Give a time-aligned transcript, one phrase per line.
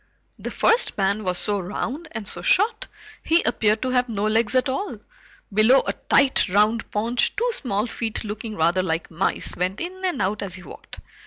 [0.39, 2.87] The first man was so round and so short
[3.21, 4.97] he appeared to have no legs at all.
[5.53, 10.19] Below a tight round paunch, two small feet looking rather like mice, went in and
[10.19, 11.01] out as he walked.